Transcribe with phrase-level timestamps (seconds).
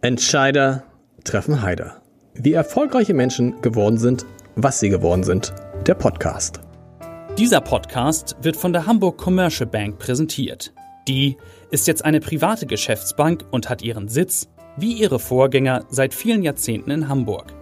[0.00, 0.84] Entscheider
[1.24, 2.00] treffen Heider.
[2.32, 5.52] Wie erfolgreiche Menschen geworden sind, was sie geworden sind.
[5.88, 6.60] Der Podcast.
[7.36, 10.72] Dieser Podcast wird von der Hamburg Commercial Bank präsentiert.
[11.08, 11.36] Die
[11.72, 16.92] ist jetzt eine private Geschäftsbank und hat ihren Sitz, wie ihre Vorgänger, seit vielen Jahrzehnten
[16.92, 17.52] in Hamburg.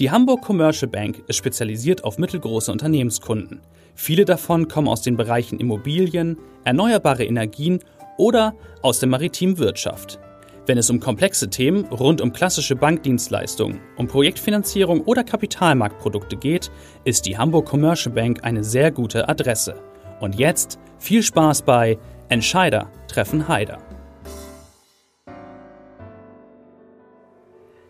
[0.00, 3.60] Die Hamburg Commercial Bank ist spezialisiert auf mittelgroße Unternehmenskunden.
[3.94, 7.78] Viele davon kommen aus den Bereichen Immobilien, erneuerbare Energien
[8.18, 10.18] oder aus der maritimen Wirtschaft.
[10.66, 16.70] Wenn es um komplexe Themen rund um klassische Bankdienstleistungen, um Projektfinanzierung oder Kapitalmarktprodukte geht,
[17.04, 19.78] ist die Hamburg Commercial Bank eine sehr gute Adresse.
[20.20, 21.98] Und jetzt viel Spaß bei
[22.30, 23.76] Entscheider treffen Heider.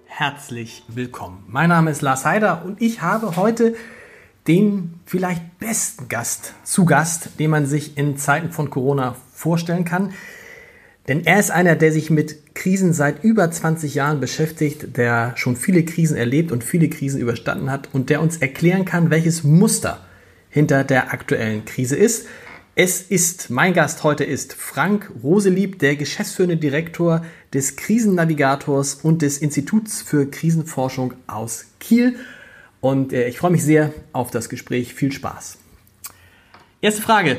[0.07, 1.45] Herzlich willkommen.
[1.47, 3.77] Mein Name ist Lars Heider und ich habe heute
[4.49, 10.13] den vielleicht besten Gast zu Gast, den man sich in Zeiten von Corona vorstellen kann.
[11.09, 15.57] Denn er ist einer, der sich mit Krisen seit über 20 Jahren beschäftigt, der schon
[15.57, 20.01] viele Krisen erlebt und viele Krisen überstanden hat und der uns erklären kann, welches Muster
[20.49, 22.27] hinter der aktuellen Krise ist.
[22.77, 29.39] Es ist, mein Gast heute ist Frank Roselieb, der geschäftsführende Direktor des Krisennavigators und des
[29.39, 32.17] Instituts für Krisenforschung aus Kiel.
[32.81, 34.95] Und äh, ich freue mich sehr auf das Gespräch.
[34.95, 35.59] Viel Spaß.
[36.81, 37.39] Erste Frage.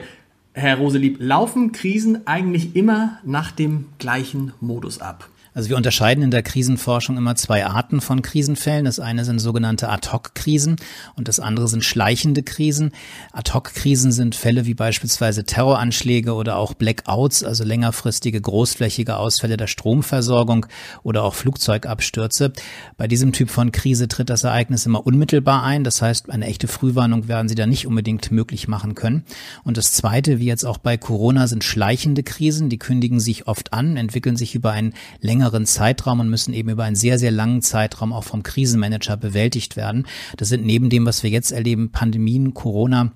[0.58, 5.28] Herr Roselieb, laufen Krisen eigentlich immer nach dem gleichen Modus ab?
[5.56, 8.84] Also wir unterscheiden in der Krisenforschung immer zwei Arten von Krisenfällen.
[8.84, 10.76] Das eine sind sogenannte Ad-Hoc-Krisen
[11.16, 12.92] und das andere sind schleichende Krisen.
[13.32, 20.66] Ad-Hoc-Krisen sind Fälle wie beispielsweise Terroranschläge oder auch Blackouts, also längerfristige großflächige Ausfälle der Stromversorgung
[21.04, 22.52] oder auch Flugzeugabstürze.
[22.98, 25.86] Bei diesem Typ von Krise tritt das Ereignis immer unmittelbar ein.
[25.86, 29.24] Das heißt, eine echte Frühwarnung werden sie da nicht unbedingt möglich machen können.
[29.64, 32.68] Und das zweite, wie jetzt auch bei Corona, sind schleichende Krisen.
[32.68, 36.70] Die kündigen sich oft an, entwickeln sich über einen längeren längeren Zeitraum und müssen eben
[36.70, 40.08] über einen sehr, sehr langen Zeitraum auch vom Krisenmanager bewältigt werden.
[40.38, 43.12] Das sind neben dem, was wir jetzt erleben, Pandemien, Corona,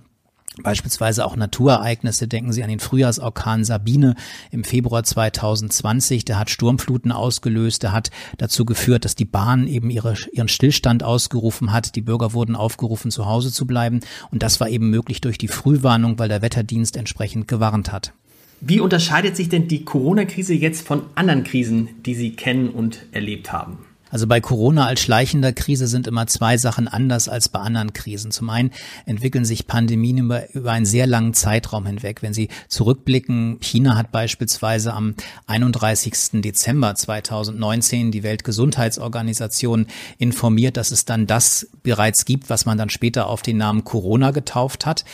[0.62, 2.28] Beispielsweise auch Naturereignisse.
[2.28, 4.16] Denken Sie an den Frühjahrsorkan Sabine
[4.52, 6.26] im Februar 2020.
[6.26, 7.84] Der hat Sturmfluten ausgelöst.
[7.84, 11.96] Der hat dazu geführt, dass die Bahn eben ihre, ihren Stillstand ausgerufen hat.
[11.96, 14.02] Die Bürger wurden aufgerufen, zu Hause zu bleiben.
[14.32, 18.12] Und das war eben möglich durch die Frühwarnung, weil der Wetterdienst entsprechend gewarnt hat.
[18.62, 23.54] Wie unterscheidet sich denn die Corona-Krise jetzt von anderen Krisen, die Sie kennen und erlebt
[23.54, 23.89] haben?
[24.10, 28.32] Also bei Corona als schleichender Krise sind immer zwei Sachen anders als bei anderen Krisen.
[28.32, 28.72] Zum einen
[29.06, 32.22] entwickeln sich Pandemien über, über einen sehr langen Zeitraum hinweg.
[32.22, 35.14] Wenn Sie zurückblicken, China hat beispielsweise am
[35.48, 36.42] 31.
[36.42, 39.86] Dezember 2019 die Weltgesundheitsorganisation
[40.18, 44.32] informiert, dass es dann das bereits gibt, was man dann später auf den Namen Corona
[44.32, 45.06] getauft hat.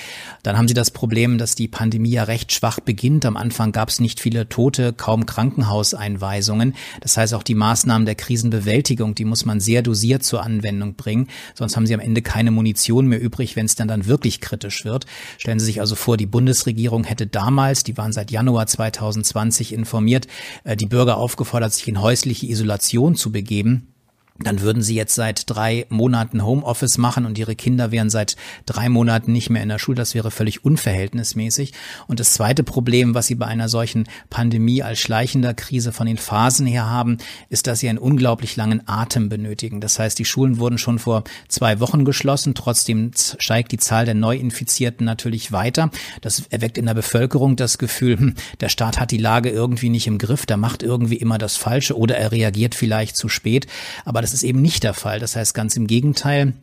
[0.44, 3.26] Dann haben Sie das Problem, dass die Pandemie ja recht schwach beginnt.
[3.26, 6.76] Am Anfang gab es nicht viele Tote, kaum Krankenhauseinweisungen.
[7.02, 10.94] Das heißt, auch die Maßnahmen der Krisenbewältigung Bewältigung, die muss man sehr dosiert zur Anwendung
[10.94, 14.42] bringen, sonst haben sie am Ende keine Munition mehr übrig, wenn es dann dann wirklich
[14.42, 15.08] kritisch wird.
[15.40, 20.28] Stellen Sie sich also vor, die Bundesregierung hätte damals, die waren seit Januar 2020 informiert,
[20.66, 23.95] äh, die Bürger aufgefordert, sich in häusliche Isolation zu begeben
[24.38, 28.36] dann würden sie jetzt seit drei Monaten Homeoffice machen und ihre Kinder wären seit
[28.66, 29.96] drei Monaten nicht mehr in der Schule.
[29.96, 31.72] Das wäre völlig unverhältnismäßig.
[32.08, 36.18] Und das zweite Problem, was sie bei einer solchen Pandemie als schleichender Krise von den
[36.18, 37.18] Phasen her haben,
[37.50, 39.80] ist, dass sie einen unglaublich langen Atem benötigen.
[39.80, 42.56] Das heißt, die Schulen wurden schon vor zwei Wochen geschlossen.
[42.56, 45.92] Trotzdem steigt die Zahl der Neuinfizierten natürlich weiter.
[46.20, 50.08] Das erweckt in der Bevölkerung das Gefühl, hm, der Staat hat die Lage irgendwie nicht
[50.08, 53.68] im Griff, der macht irgendwie immer das Falsche oder er reagiert vielleicht zu spät.
[54.04, 55.20] Aber das ist eben nicht der Fall.
[55.20, 56.54] Das heißt ganz im Gegenteil.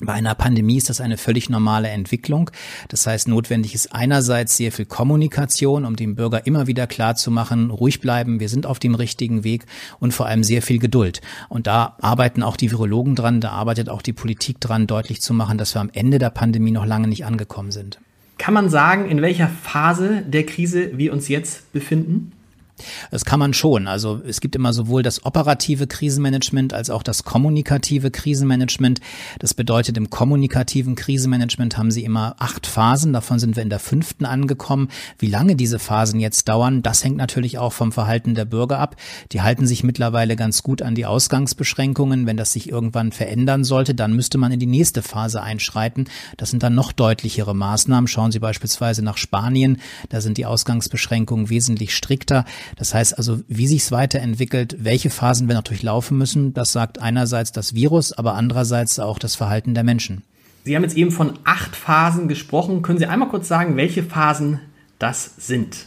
[0.00, 2.50] Bei einer Pandemie ist das eine völlig normale Entwicklung.
[2.88, 7.30] Das heißt, notwendig ist einerseits sehr viel Kommunikation, um dem Bürger immer wieder klar zu
[7.30, 9.66] machen, ruhig bleiben, wir sind auf dem richtigen Weg
[10.00, 11.20] und vor allem sehr viel Geduld.
[11.50, 15.34] Und da arbeiten auch die Virologen dran, da arbeitet auch die Politik dran, deutlich zu
[15.34, 18.00] machen, dass wir am Ende der Pandemie noch lange nicht angekommen sind.
[18.38, 22.32] Kann man sagen, in welcher Phase der Krise wir uns jetzt befinden?
[23.10, 23.86] Das kann man schon.
[23.86, 29.00] Also es gibt immer sowohl das operative Krisenmanagement als auch das kommunikative Krisenmanagement.
[29.38, 33.12] Das bedeutet, im kommunikativen Krisenmanagement haben Sie immer acht Phasen.
[33.12, 34.88] Davon sind wir in der fünften angekommen.
[35.18, 38.96] Wie lange diese Phasen jetzt dauern, das hängt natürlich auch vom Verhalten der Bürger ab.
[39.32, 42.26] Die halten sich mittlerweile ganz gut an die Ausgangsbeschränkungen.
[42.26, 46.08] Wenn das sich irgendwann verändern sollte, dann müsste man in die nächste Phase einschreiten.
[46.36, 48.08] Das sind dann noch deutlichere Maßnahmen.
[48.08, 49.78] Schauen Sie beispielsweise nach Spanien.
[50.08, 52.44] Da sind die Ausgangsbeschränkungen wesentlich strikter.
[52.76, 57.00] Das heißt also, wie sich es weiterentwickelt, welche Phasen wir noch durchlaufen müssen, das sagt
[57.00, 60.22] einerseits das Virus, aber andererseits auch das Verhalten der Menschen.
[60.64, 62.82] Sie haben jetzt eben von acht Phasen gesprochen.
[62.82, 64.60] Können Sie einmal kurz sagen, welche Phasen
[64.98, 65.86] das sind?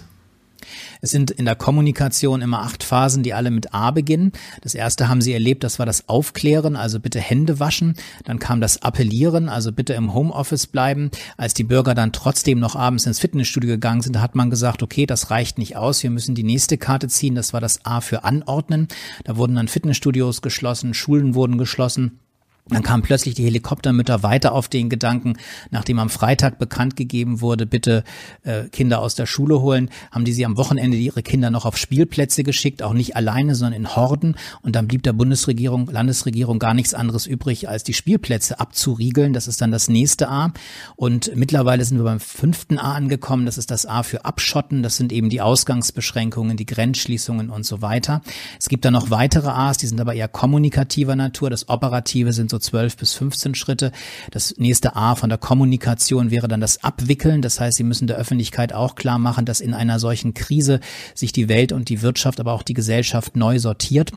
[1.01, 4.31] Es sind in der Kommunikation immer acht Phasen, die alle mit A beginnen.
[4.61, 7.95] Das erste haben Sie erlebt, das war das Aufklären, also bitte Hände waschen.
[8.23, 11.11] Dann kam das Appellieren, also bitte im Homeoffice bleiben.
[11.37, 15.05] Als die Bürger dann trotzdem noch abends ins Fitnessstudio gegangen sind, hat man gesagt, okay,
[15.05, 17.35] das reicht nicht aus, wir müssen die nächste Karte ziehen.
[17.35, 18.87] Das war das A für Anordnen.
[19.23, 22.19] Da wurden dann Fitnessstudios geschlossen, Schulen wurden geschlossen.
[22.67, 25.37] Dann kamen plötzlich die Helikoptermütter weiter auf den Gedanken,
[25.69, 28.03] nachdem am Freitag bekannt gegeben wurde, bitte
[28.41, 31.77] äh, Kinder aus der Schule holen, haben die sie am Wochenende ihre Kinder noch auf
[31.77, 34.35] Spielplätze geschickt, auch nicht alleine, sondern in Horden.
[34.63, 39.33] Und dann blieb der Bundesregierung, Landesregierung gar nichts anderes übrig, als die Spielplätze abzuriegeln.
[39.33, 40.51] Das ist dann das nächste A.
[40.95, 43.45] Und mittlerweile sind wir beim fünften A angekommen.
[43.45, 44.81] Das ist das A für Abschotten.
[44.81, 48.23] Das sind eben die Ausgangsbeschränkungen, die Grenzschließungen und so weiter.
[48.59, 51.51] Es gibt dann noch weitere A's, die sind aber eher kommunikativer Natur.
[51.51, 53.91] Das Operative sind so so 12 bis 15 Schritte.
[54.31, 57.41] Das nächste A von der Kommunikation wäre dann das Abwickeln.
[57.41, 60.79] Das heißt, Sie müssen der Öffentlichkeit auch klar machen, dass in einer solchen Krise
[61.13, 64.13] sich die Welt und die Wirtschaft, aber auch die Gesellschaft neu sortiert.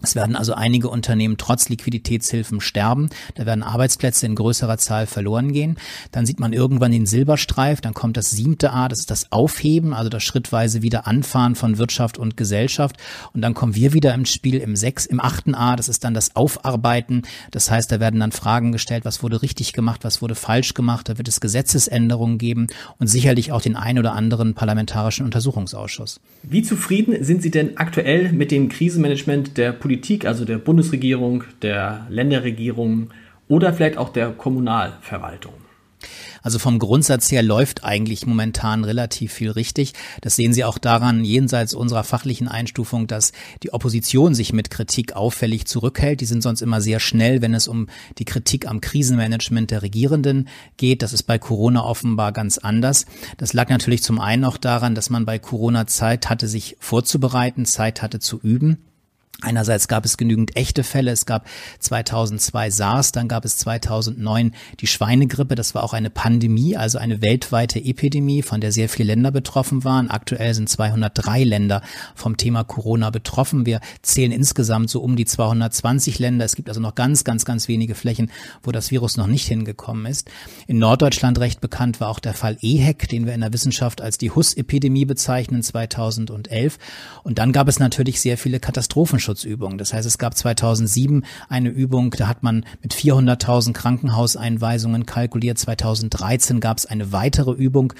[0.00, 3.10] Es werden also einige Unternehmen trotz Liquiditätshilfen sterben.
[3.34, 5.76] Da werden Arbeitsplätze in größerer Zahl verloren gehen.
[6.10, 7.80] Dann sieht man irgendwann den Silberstreif.
[7.80, 11.78] Dann kommt das siebte A, das ist das Aufheben, also das schrittweise wieder Anfahren von
[11.78, 12.96] Wirtschaft und Gesellschaft.
[13.32, 16.14] Und dann kommen wir wieder im Spiel im sechs, im achten A, das ist dann
[16.14, 17.22] das Aufarbeiten.
[17.50, 21.08] Das heißt, da werden dann Fragen gestellt, was wurde richtig gemacht, was wurde falsch gemacht.
[21.08, 22.66] Da wird es Gesetzesänderungen geben
[22.98, 26.18] und sicherlich auch den ein oder anderen parlamentarischen Untersuchungsausschuss.
[26.42, 30.26] Wie zufrieden sind Sie denn aktuell mit dem Krisenmanagement der Politik?
[30.26, 33.10] Also der Bundesregierung, der Länderregierung
[33.48, 35.54] oder vielleicht auch der Kommunalverwaltung?
[36.40, 39.92] Also vom Grundsatz her läuft eigentlich momentan relativ viel richtig.
[40.20, 43.32] Das sehen Sie auch daran, jenseits unserer fachlichen Einstufung, dass
[43.64, 46.20] die Opposition sich mit Kritik auffällig zurückhält.
[46.20, 47.88] Die sind sonst immer sehr schnell, wenn es um
[48.18, 51.02] die Kritik am Krisenmanagement der Regierenden geht.
[51.02, 53.06] Das ist bei Corona offenbar ganz anders.
[53.36, 57.66] Das lag natürlich zum einen auch daran, dass man bei Corona Zeit hatte, sich vorzubereiten,
[57.66, 58.78] Zeit hatte zu üben.
[59.42, 61.10] Einerseits gab es genügend echte Fälle.
[61.10, 61.46] Es gab
[61.80, 65.56] 2002 SARS, dann gab es 2009 die Schweinegrippe.
[65.56, 69.82] Das war auch eine Pandemie, also eine weltweite Epidemie, von der sehr viele Länder betroffen
[69.82, 70.10] waren.
[70.10, 71.82] Aktuell sind 203 Länder
[72.14, 73.66] vom Thema Corona betroffen.
[73.66, 76.44] Wir zählen insgesamt so um die 220 Länder.
[76.44, 78.30] Es gibt also noch ganz, ganz, ganz wenige Flächen,
[78.62, 80.30] wo das Virus noch nicht hingekommen ist.
[80.68, 84.18] In Norddeutschland recht bekannt war auch der Fall EHEC, den wir in der Wissenschaft als
[84.18, 86.78] die Huss-Epidemie bezeichnen, 2011.
[87.24, 89.78] Und dann gab es natürlich sehr viele Katastrophenschutz Brandschutzübungen.
[89.78, 95.58] Das heißt, es gab 2007 eine Übung, da hat man mit 400.000 Krankenhauseinweisungen kalkuliert.
[95.58, 97.94] 2013 gab es eine weitere Übung,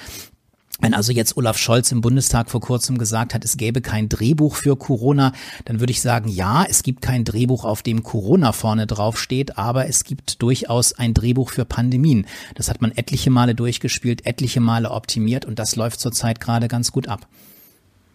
[0.79, 4.55] wenn also jetzt Olaf Scholz im Bundestag vor kurzem gesagt hat, es gäbe kein Drehbuch
[4.55, 5.31] für Corona,
[5.65, 9.57] dann würde ich sagen, ja, es gibt kein Drehbuch, auf dem Corona vorne drauf steht,
[9.57, 12.25] aber es gibt durchaus ein Drehbuch für Pandemien.
[12.55, 16.91] Das hat man etliche Male durchgespielt, etliche Male optimiert und das läuft zurzeit gerade ganz
[16.91, 17.27] gut ab.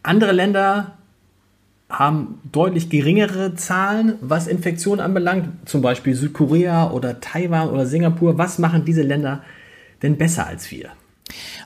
[0.02, 0.97] Andere Länder
[1.88, 8.36] haben deutlich geringere Zahlen, was Infektionen anbelangt, zum Beispiel Südkorea oder Taiwan oder Singapur.
[8.36, 9.42] Was machen diese Länder
[10.02, 10.90] denn besser als wir?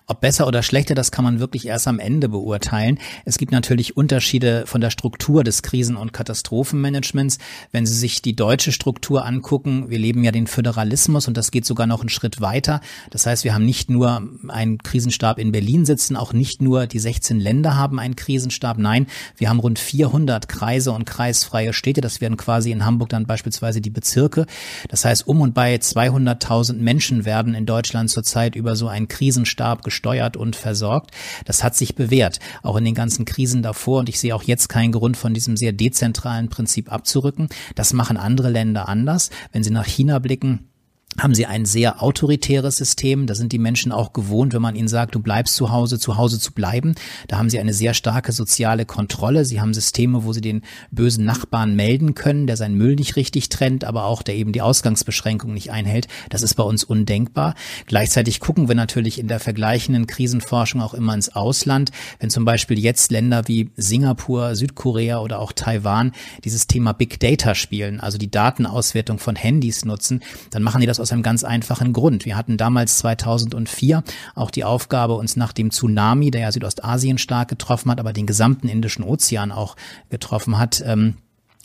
[0.07, 2.99] Ob besser oder schlechter, das kann man wirklich erst am Ende beurteilen.
[3.25, 7.39] Es gibt natürlich Unterschiede von der Struktur des Krisen- und Katastrophenmanagements.
[7.71, 11.65] Wenn Sie sich die deutsche Struktur angucken, wir leben ja den Föderalismus und das geht
[11.65, 12.81] sogar noch einen Schritt weiter.
[13.11, 16.99] Das heißt, wir haben nicht nur einen Krisenstab in Berlin sitzen, auch nicht nur die
[16.99, 18.79] 16 Länder haben einen Krisenstab.
[18.79, 19.07] Nein,
[19.37, 22.01] wir haben rund 400 Kreise und kreisfreie Städte.
[22.01, 24.47] Das werden quasi in Hamburg dann beispielsweise die Bezirke.
[24.89, 29.52] Das heißt, um und bei 200.000 Menschen werden in Deutschland zurzeit über so einen Krisenstab
[29.85, 31.11] gesteuert und versorgt.
[31.45, 34.01] Das hat sich bewährt, auch in den ganzen Krisen davor.
[34.01, 37.49] Und ich sehe auch jetzt keinen Grund, von diesem sehr dezentralen Prinzip abzurücken.
[37.75, 39.31] Das machen andere Länder anders.
[39.53, 40.72] Wenn Sie nach China blicken,
[41.21, 43.27] haben sie ein sehr autoritäres System.
[43.27, 46.17] Da sind die Menschen auch gewohnt, wenn man ihnen sagt, du bleibst zu Hause, zu
[46.17, 46.95] Hause zu bleiben.
[47.29, 49.45] Da haben sie eine sehr starke soziale Kontrolle.
[49.45, 53.51] Sie haben Systeme, wo sie den bösen Nachbarn melden können, der seinen Müll nicht richtig
[53.51, 56.09] trennt, aber auch der eben die Ausgangsbeschränkung nicht einhält.
[56.31, 57.55] Das ist bei uns undenkbar.
[57.87, 61.91] Gleichzeitig gucken wir natürlich in der vergleichenden Krisenforschung auch immer ins Ausland.
[62.21, 66.13] Wenn zum Beispiel jetzt Länder wie Singapur, Südkorea oder auch Taiwan
[66.45, 71.01] dieses Thema Big Data spielen, also die Datenauswertung von Handys nutzen, dann machen die das
[71.03, 72.25] aus einem ganz einfachen Grund.
[72.25, 74.03] Wir hatten damals 2004
[74.35, 78.27] auch die Aufgabe, uns nach dem Tsunami, der ja Südostasien stark getroffen hat, aber den
[78.27, 79.77] gesamten Indischen Ozean auch
[80.11, 81.17] getroffen hat, ähm,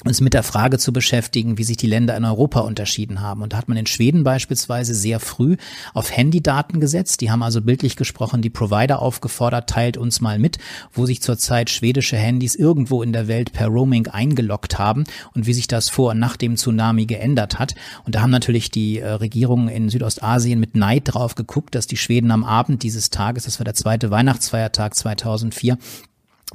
[0.06, 3.42] uns mit der Frage zu beschäftigen, wie sich die Länder in Europa unterschieden haben.
[3.42, 5.58] Und da hat man in Schweden beispielsweise sehr früh
[5.96, 7.22] auf Handydaten gesetzt.
[7.22, 10.60] Die haben also bildlich gesprochen die Provider aufgefordert, teilt uns mal mit,
[10.94, 15.54] wo sich zurzeit schwedische Handys irgendwo in der Welt per Roaming eingeloggt haben und wie
[15.54, 17.74] sich das vor und nach dem Tsunami geändert hat.
[18.06, 21.98] Und da haben natürlich die äh, Regierungen in Südostasien mit Neid drauf geguckt, dass die
[21.98, 25.80] Schweden am Abend dieses Tages, das war der zweite Weihnachtsfeiertag 2004,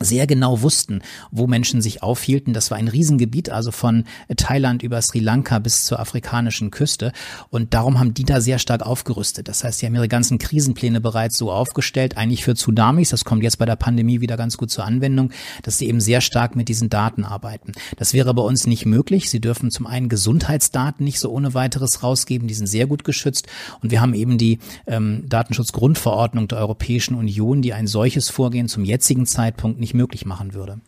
[0.00, 2.54] sehr genau wussten, wo Menschen sich aufhielten.
[2.54, 4.04] Das war ein Riesengebiet, also von
[4.36, 7.12] Thailand über Sri Lanka bis zur afrikanischen Küste.
[7.50, 9.48] Und darum haben die da sehr stark aufgerüstet.
[9.48, 13.10] Das heißt, sie haben ihre ganzen Krisenpläne bereits so aufgestellt, eigentlich für Tsunamis.
[13.10, 15.30] Das kommt jetzt bei der Pandemie wieder ganz gut zur Anwendung,
[15.62, 17.72] dass sie eben sehr stark mit diesen Daten arbeiten.
[17.98, 19.28] Das wäre bei uns nicht möglich.
[19.28, 22.48] Sie dürfen zum einen Gesundheitsdaten nicht so ohne weiteres rausgeben.
[22.48, 23.46] Die sind sehr gut geschützt.
[23.82, 28.84] Und wir haben eben die ähm, Datenschutzgrundverordnung der Europäischen Union, die ein solches Vorgehen zum
[28.84, 30.80] jetzigen Zeitpunkt nicht möglich machen würde.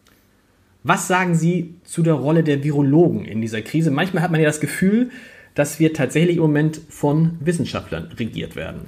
[0.83, 3.91] Was sagen Sie zu der Rolle der Virologen in dieser Krise?
[3.91, 5.11] Manchmal hat man ja das Gefühl,
[5.55, 8.83] dass wir tatsächlich im Moment von Wissenschaftlern regiert werden.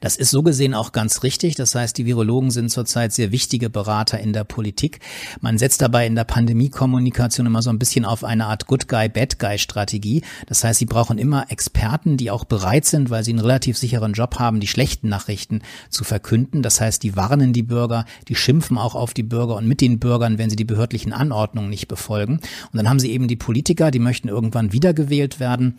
[0.00, 1.54] Das ist so gesehen auch ganz richtig.
[1.54, 5.00] Das heißt, die Virologen sind zurzeit sehr wichtige Berater in der Politik.
[5.40, 9.08] Man setzt dabei in der Pandemiekommunikation immer so ein bisschen auf eine Art Good Guy,
[9.08, 10.22] Bad Guy Strategie.
[10.46, 14.12] Das heißt, sie brauchen immer Experten, die auch bereit sind, weil sie einen relativ sicheren
[14.12, 16.62] Job haben, die schlechten Nachrichten zu verkünden.
[16.62, 19.98] Das heißt, die warnen die Bürger, die schimpfen auch auf die Bürger und mit den
[19.98, 22.40] Bürgern, wenn sie die behördlichen Anordnungen nicht befolgen.
[22.72, 25.78] Und dann haben sie eben die Politiker, die möchten irgendwann wiedergewählt werden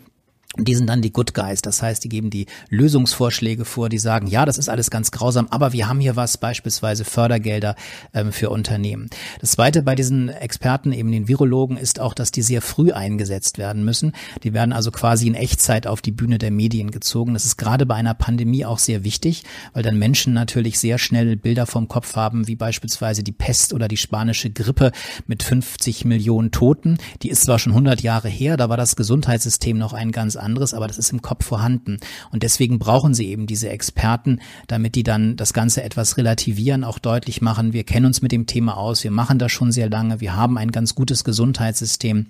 [0.58, 4.26] die sind dann die Good Guys, das heißt, die geben die Lösungsvorschläge vor, die sagen,
[4.26, 7.74] ja, das ist alles ganz grausam, aber wir haben hier was, beispielsweise Fördergelder
[8.12, 9.08] ähm, für Unternehmen.
[9.40, 13.56] Das Zweite bei diesen Experten, eben den Virologen, ist auch, dass die sehr früh eingesetzt
[13.56, 14.12] werden müssen.
[14.42, 17.32] Die werden also quasi in Echtzeit auf die Bühne der Medien gezogen.
[17.32, 21.36] Das ist gerade bei einer Pandemie auch sehr wichtig, weil dann Menschen natürlich sehr schnell
[21.36, 24.92] Bilder vom Kopf haben, wie beispielsweise die Pest oder die spanische Grippe
[25.26, 26.98] mit 50 Millionen Toten.
[27.22, 30.74] Die ist zwar schon 100 Jahre her, da war das Gesundheitssystem noch ein ganz anderes,
[30.74, 31.98] aber das ist im Kopf vorhanden.
[32.30, 36.98] Und deswegen brauchen sie eben diese Experten, damit die dann das Ganze etwas relativieren, auch
[36.98, 40.20] deutlich machen, wir kennen uns mit dem Thema aus, wir machen das schon sehr lange,
[40.20, 42.26] wir haben ein ganz gutes Gesundheitssystem.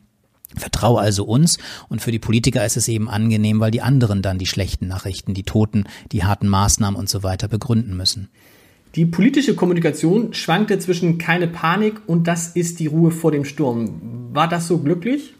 [0.56, 4.38] Vertraue also uns und für die Politiker ist es eben angenehm, weil die anderen dann
[4.38, 8.28] die schlechten Nachrichten, die Toten, die harten Maßnahmen und so weiter begründen müssen.
[8.94, 14.28] Die politische Kommunikation schwankte zwischen keine Panik und das ist die Ruhe vor dem Sturm.
[14.34, 15.32] War das so glücklich?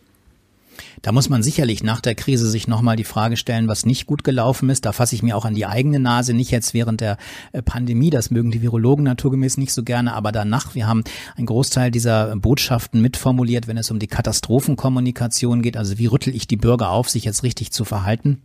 [1.02, 4.24] Da muss man sicherlich nach der Krise sich nochmal die Frage stellen, was nicht gut
[4.24, 4.84] gelaufen ist.
[4.84, 7.16] Da fasse ich mir auch an die eigene Nase, nicht jetzt während der
[7.52, 10.74] äh, Pandemie, das mögen die Virologen naturgemäß nicht so gerne, aber danach.
[10.74, 11.04] Wir haben
[11.36, 15.76] einen Großteil dieser Botschaften mitformuliert, wenn es um die Katastrophenkommunikation geht.
[15.76, 18.42] Also wie rüttel ich die Bürger auf, sich jetzt richtig zu verhalten.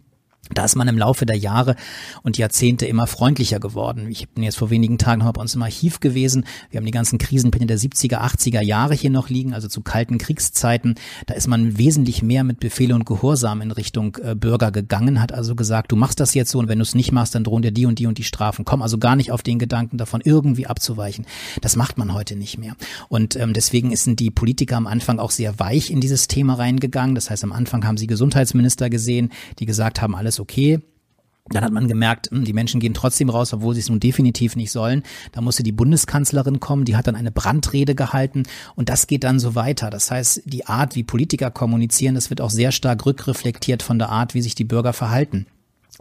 [0.53, 1.75] Da ist man im Laufe der Jahre
[2.23, 4.07] und Jahrzehnte immer freundlicher geworden.
[4.09, 6.45] Ich bin jetzt vor wenigen Tagen noch bei uns im Archiv gewesen.
[6.69, 10.17] Wir haben die ganzen Krisenpläne der 70er, 80er Jahre hier noch liegen, also zu kalten
[10.17, 10.95] Kriegszeiten.
[11.25, 15.33] Da ist man wesentlich mehr mit Befehle und Gehorsam in Richtung äh, Bürger gegangen, hat
[15.33, 17.61] also gesagt, du machst das jetzt so und wenn du es nicht machst, dann drohen
[17.61, 18.63] dir die und die und die Strafen.
[18.63, 21.25] Komm also gar nicht auf den Gedanken davon, irgendwie abzuweichen.
[21.61, 22.75] Das macht man heute nicht mehr.
[23.09, 27.15] Und ähm, deswegen sind die Politiker am Anfang auch sehr weich in dieses Thema reingegangen.
[27.15, 30.81] Das heißt, am Anfang haben sie Gesundheitsminister gesehen, die gesagt haben, alles okay.
[31.49, 34.55] Dann hat man gemerkt, hm, die Menschen gehen trotzdem raus, obwohl sie es nun definitiv
[34.55, 35.03] nicht sollen.
[35.31, 38.43] Da musste die Bundeskanzlerin kommen, die hat dann eine Brandrede gehalten
[38.75, 39.89] und das geht dann so weiter.
[39.89, 44.09] Das heißt, die Art, wie Politiker kommunizieren, das wird auch sehr stark rückreflektiert von der
[44.09, 45.45] Art, wie sich die Bürger verhalten.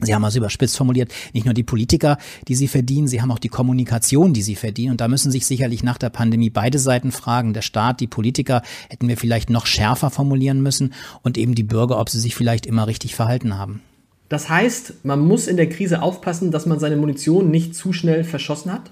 [0.02, 2.18] Sie haben also überspitzt formuliert, nicht nur die Politiker,
[2.48, 4.90] die sie verdienen, sie haben auch die Kommunikation, die sie verdienen.
[4.90, 7.54] Und da müssen sich sicherlich nach der Pandemie beide Seiten fragen.
[7.54, 10.92] Der Staat, die Politiker hätten wir vielleicht noch schärfer formulieren müssen
[11.22, 13.80] und eben die Bürger, ob sie sich vielleicht immer richtig verhalten haben.
[14.28, 18.24] Das heißt, man muss in der Krise aufpassen, dass man seine Munition nicht zu schnell
[18.24, 18.90] verschossen hat?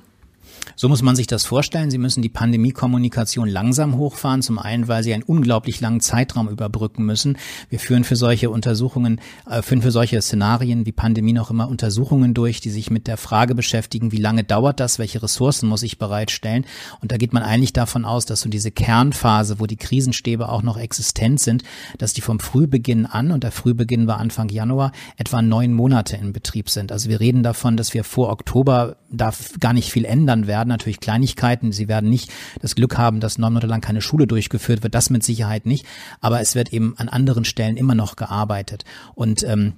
[0.76, 1.90] So muss man sich das vorstellen.
[1.90, 4.42] Sie müssen die Pandemiekommunikation langsam hochfahren.
[4.42, 7.38] Zum einen, weil sie einen unglaublich langen Zeitraum überbrücken müssen.
[7.68, 12.34] Wir führen für solche Untersuchungen, äh, führen für solche Szenarien wie Pandemie noch immer Untersuchungen
[12.34, 15.98] durch, die sich mit der Frage beschäftigen, wie lange dauert das, welche Ressourcen muss ich
[15.98, 16.64] bereitstellen.
[17.00, 20.62] Und da geht man eigentlich davon aus, dass so diese Kernphase, wo die Krisenstäbe auch
[20.62, 21.62] noch existent sind,
[21.98, 26.32] dass die vom Frühbeginn an, und der Frühbeginn war Anfang Januar, etwa neun Monate in
[26.32, 26.92] Betrieb sind.
[26.92, 30.70] Also wir reden davon, dass wir vor Oktober da gar nicht viel ändern werden werden
[30.70, 31.72] natürlich Kleinigkeiten.
[31.72, 34.94] Sie werden nicht das Glück haben, dass neun Monate lang keine Schule durchgeführt wird.
[34.94, 35.86] Das mit Sicherheit nicht.
[36.20, 38.84] Aber es wird eben an anderen Stellen immer noch gearbeitet.
[39.14, 39.74] Und ähm,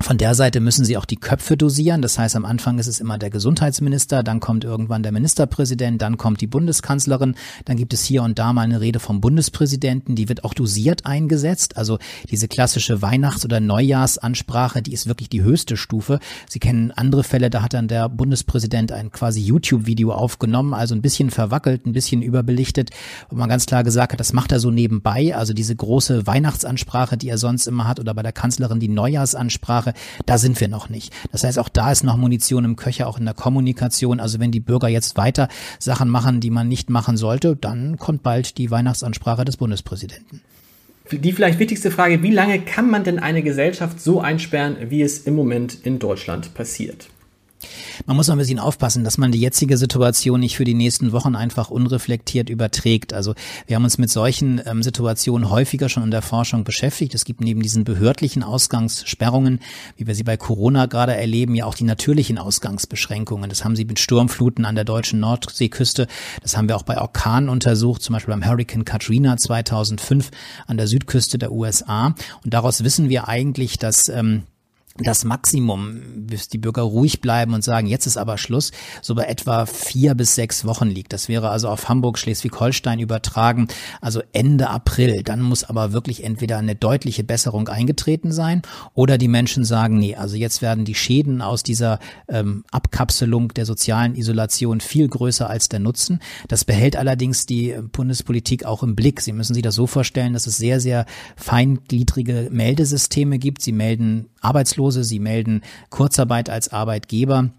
[0.00, 2.02] von der Seite müssen sie auch die Köpfe dosieren.
[2.02, 6.18] Das heißt, am Anfang ist es immer der Gesundheitsminister, dann kommt irgendwann der Ministerpräsident, dann
[6.18, 10.28] kommt die Bundeskanzlerin, dann gibt es hier und da mal eine Rede vom Bundespräsidenten, die
[10.28, 11.76] wird auch dosiert eingesetzt.
[11.76, 11.98] Also
[12.28, 16.18] diese klassische Weihnachts- oder Neujahrsansprache, die ist wirklich die höchste Stufe.
[16.48, 21.02] Sie kennen andere Fälle, da hat dann der Bundespräsident ein quasi YouTube-Video aufgenommen, also ein
[21.02, 22.90] bisschen verwackelt, ein bisschen überbelichtet,
[23.30, 25.36] wo man ganz klar gesagt hat, das macht er so nebenbei.
[25.36, 29.83] Also diese große Weihnachtsansprache, die er sonst immer hat, oder bei der Kanzlerin die Neujahrsansprache,
[29.84, 29.94] Sprache,
[30.26, 31.12] da sind wir noch nicht.
[31.32, 34.20] Das heißt, auch da ist noch Munition im Köcher, auch in der Kommunikation.
[34.20, 35.48] Also wenn die Bürger jetzt weiter
[35.78, 40.40] Sachen machen, die man nicht machen sollte, dann kommt bald die Weihnachtsansprache des Bundespräsidenten.
[41.10, 45.18] Die vielleicht wichtigste Frage, wie lange kann man denn eine Gesellschaft so einsperren, wie es
[45.18, 47.08] im Moment in Deutschland passiert?
[48.06, 51.36] Man muss ein bisschen aufpassen, dass man die jetzige Situation nicht für die nächsten Wochen
[51.36, 53.12] einfach unreflektiert überträgt.
[53.12, 53.34] Also
[53.66, 57.14] wir haben uns mit solchen ähm, Situationen häufiger schon in der Forschung beschäftigt.
[57.14, 59.60] Es gibt neben diesen behördlichen Ausgangssperrungen,
[59.96, 63.48] wie wir sie bei Corona gerade erleben, ja auch die natürlichen Ausgangsbeschränkungen.
[63.48, 66.06] Das haben sie mit Sturmfluten an der deutschen Nordseeküste.
[66.42, 70.30] Das haben wir auch bei Orkanen untersucht, zum Beispiel beim Hurricane Katrina 2005
[70.66, 72.14] an der Südküste der USA.
[72.44, 74.44] Und daraus wissen wir eigentlich, dass ähm,
[74.98, 78.70] das Maximum, bis die Bürger ruhig bleiben und sagen, jetzt ist aber Schluss,
[79.02, 81.12] so bei etwa vier bis sechs Wochen liegt.
[81.12, 83.66] Das wäre also auf Hamburg, Schleswig-Holstein übertragen,
[84.00, 85.24] also Ende April.
[85.24, 88.62] Dann muss aber wirklich entweder eine deutliche Besserung eingetreten sein
[88.94, 91.98] oder die Menschen sagen, nee, also jetzt werden die Schäden aus dieser
[92.28, 96.20] ähm, Abkapselung der sozialen Isolation viel größer als der Nutzen.
[96.46, 99.20] Das behält allerdings die Bundespolitik auch im Blick.
[99.22, 103.60] Sie müssen sich das so vorstellen, dass es sehr, sehr feingliedrige Meldesysteme gibt.
[103.60, 104.26] Sie melden
[104.84, 107.50] Arbeitslose, sie melden Kurzarbeit als Arbeitgeber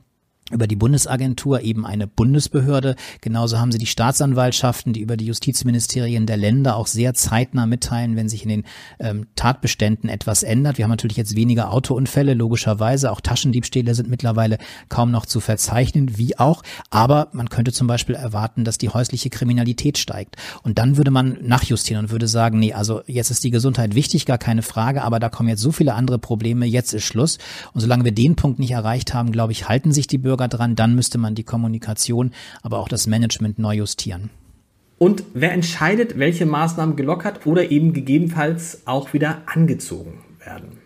[0.51, 2.95] über die Bundesagentur eben eine Bundesbehörde.
[3.19, 8.15] Genauso haben sie die Staatsanwaltschaften, die über die Justizministerien der Länder auch sehr zeitnah mitteilen,
[8.15, 8.63] wenn sich in den
[8.99, 10.77] ähm, Tatbeständen etwas ändert.
[10.77, 13.11] Wir haben natürlich jetzt weniger Autounfälle, logischerweise.
[13.11, 16.61] Auch Taschendiebstähle sind mittlerweile kaum noch zu verzeichnen, wie auch.
[16.91, 20.35] Aber man könnte zum Beispiel erwarten, dass die häusliche Kriminalität steigt.
[20.61, 24.27] Und dann würde man nachjustieren und würde sagen, nee, also jetzt ist die Gesundheit wichtig,
[24.27, 27.39] gar keine Frage, aber da kommen jetzt so viele andere Probleme, jetzt ist Schluss.
[27.73, 30.49] Und solange wir den Punkt nicht erreicht haben, glaube ich, halten sich die Bürger Bürger
[30.49, 34.29] dran, dann müsste man die Kommunikation, aber auch das Management neu justieren.
[34.97, 40.84] Und wer entscheidet, welche Maßnahmen gelockert oder eben gegebenenfalls auch wieder angezogen werden?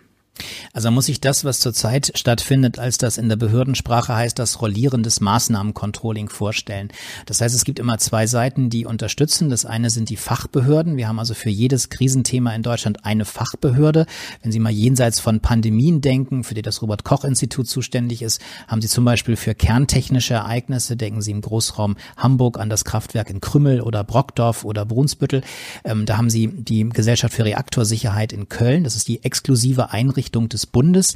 [0.74, 5.04] Also muss ich das, was zurzeit stattfindet, als das in der Behördensprache heißt, das Rollieren
[5.04, 6.90] des Maßnahmencontrolling vorstellen.
[7.26, 9.50] Das heißt, es gibt immer zwei Seiten, die unterstützen.
[9.50, 10.98] Das eine sind die Fachbehörden.
[10.98, 14.06] Wir haben also für jedes Krisenthema in Deutschland eine Fachbehörde.
[14.42, 18.42] Wenn Sie mal jenseits von Pandemien denken, für die das Robert Koch Institut zuständig ist,
[18.68, 23.30] haben Sie zum Beispiel für kerntechnische Ereignisse, denken Sie im Großraum Hamburg an das Kraftwerk
[23.30, 25.42] in Krümmel oder Brockdorf oder Brunsbüttel.
[25.84, 28.84] Ähm, da haben Sie die Gesellschaft für Reaktorsicherheit in Köln.
[28.84, 31.16] Das ist die exklusive Einrichtung des Bundes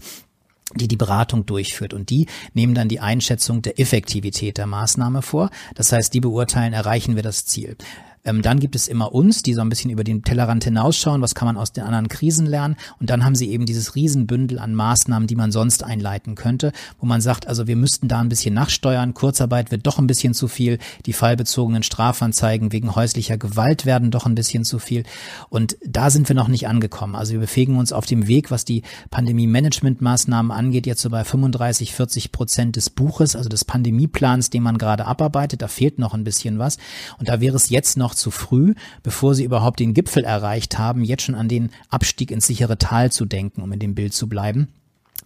[0.76, 1.94] die die Beratung durchführt.
[1.94, 5.50] Und die nehmen dann die Einschätzung der Effektivität der Maßnahme vor.
[5.76, 7.78] Das heißt, die beurteilen, erreichen wir das Ziel.
[8.26, 11.36] Ähm, dann gibt es immer uns, die so ein bisschen über den Tellerrand hinausschauen, was
[11.36, 12.76] kann man aus den anderen Krisen lernen.
[13.00, 17.06] Und dann haben sie eben dieses Riesenbündel an Maßnahmen, die man sonst einleiten könnte, wo
[17.06, 20.48] man sagt, also wir müssten da ein bisschen nachsteuern, Kurzarbeit wird doch ein bisschen zu
[20.48, 25.04] viel, die fallbezogenen Strafanzeigen wegen häuslicher Gewalt werden doch ein bisschen zu viel.
[25.50, 27.16] Und da sind wir noch nicht angekommen.
[27.16, 31.94] Also wir bewegen uns auf dem Weg, was die Pandemie-Management-Maßnahmen angeht, jetzt so bei 35,
[31.94, 35.62] 40 Prozent des Buches, also des Pandemieplans, den man gerade abarbeitet.
[35.62, 36.78] Da fehlt noch ein bisschen was.
[37.20, 40.78] Und da wäre es jetzt noch noch zu früh, bevor sie überhaupt den Gipfel erreicht
[40.78, 44.14] haben, jetzt schon an den Abstieg ins sichere Tal zu denken, um in dem Bild
[44.14, 44.68] zu bleiben.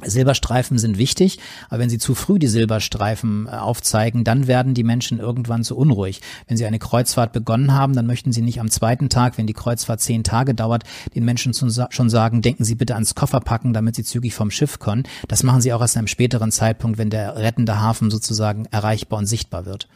[0.06, 4.84] Silberstreifen sind wichtig, aber wenn Sie zu früh die Silberstreifen äh, aufzeigen, dann werden die
[4.84, 6.22] Menschen irgendwann zu unruhig.
[6.48, 9.54] Wenn Sie eine Kreuzfahrt begonnen haben, dann möchten Sie nicht am zweiten Tag, wenn die
[9.54, 10.84] Kreuzfahrt zehn Tage dauert,
[11.16, 15.04] den Menschen schon sagen, denken Sie bitte ans Kofferpacken, damit Sie zügig vom Schiff können.
[15.28, 19.26] Das machen Sie auch erst einem späteren Zeitpunkt, wenn der rettende Hafen sozusagen erreichbar und
[19.26, 19.88] sichtbar wird.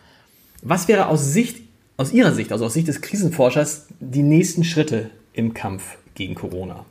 [0.64, 1.71] Was wäre aus Sicht
[2.02, 6.86] aus Ihrer Sicht, also aus Sicht des Krisenforschers, die nächsten Schritte im Kampf gegen Corona?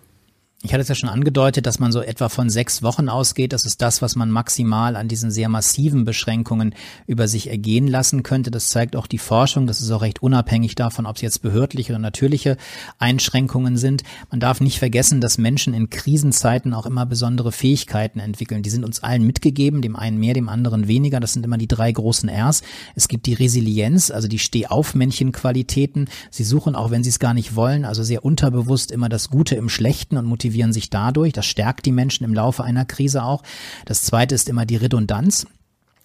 [0.63, 3.55] Ich hatte es ja schon angedeutet, dass man so etwa von sechs Wochen ausgeht.
[3.55, 6.75] Das ist das, was man maximal an diesen sehr massiven Beschränkungen
[7.07, 8.51] über sich ergehen lassen könnte.
[8.51, 9.67] Das zeigt auch die Forschung.
[9.67, 12.59] Das ist auch recht unabhängig davon, ob es jetzt behördliche oder natürliche
[12.99, 14.03] Einschränkungen sind.
[14.31, 18.63] Man darf nicht vergessen, dass Menschen in Krisenzeiten auch immer besondere Fähigkeiten entwickeln.
[18.63, 21.21] Die sind uns allen mitgegeben, dem einen mehr, dem anderen weniger.
[21.21, 22.61] Das sind immer die drei großen Rs.
[22.95, 26.11] Es gibt die Resilienz, also die Stehaufmännchen-Qualitäten.
[26.31, 29.55] Sie suchen, auch wenn sie es gar nicht wollen, also sehr unterbewusst immer das Gute
[29.55, 31.33] im Schlechten und motivieren motivieren sich dadurch.
[31.33, 33.43] Das stärkt die Menschen im Laufe einer Krise auch.
[33.85, 35.47] Das zweite ist immer die Redundanz.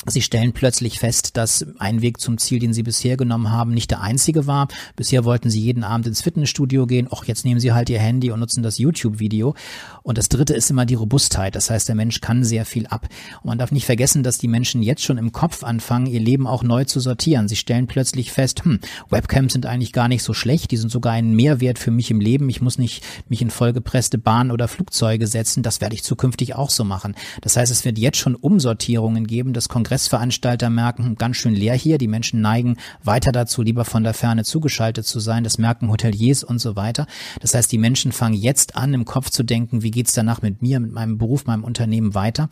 [0.07, 3.89] Sie stellen plötzlich fest, dass ein Weg zum Ziel, den Sie bisher genommen haben, nicht
[3.89, 4.67] der einzige war.
[4.95, 7.07] Bisher wollten Sie jeden Abend ins Fitnessstudio gehen.
[7.11, 9.55] Och, jetzt nehmen Sie halt Ihr Handy und nutzen das YouTube-Video.
[10.03, 11.55] Und das dritte ist immer die Robustheit.
[11.55, 13.07] Das heißt, der Mensch kann sehr viel ab.
[13.41, 16.45] Und man darf nicht vergessen, dass die Menschen jetzt schon im Kopf anfangen, ihr Leben
[16.45, 17.47] auch neu zu sortieren.
[17.47, 20.69] Sie stellen plötzlich fest, hm, Webcams sind eigentlich gar nicht so schlecht.
[20.69, 22.47] Die sind sogar ein Mehrwert für mich im Leben.
[22.49, 25.63] Ich muss nicht mich in vollgepresste Bahn oder Flugzeuge setzen.
[25.63, 27.15] Das werde ich zukünftig auch so machen.
[27.41, 29.53] Das heißt, es wird jetzt schon Umsortierungen geben.
[29.53, 34.03] Das Kongress Kongressveranstalter merken, ganz schön leer hier, die Menschen neigen weiter dazu, lieber von
[34.03, 37.07] der Ferne zugeschaltet zu sein, das merken Hoteliers und so weiter.
[37.39, 40.61] Das heißt, die Menschen fangen jetzt an, im Kopf zu denken, wie geht's danach mit
[40.61, 42.49] mir, mit meinem Beruf, meinem Unternehmen weiter.